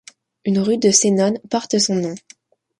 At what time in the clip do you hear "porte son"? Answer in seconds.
1.51-1.93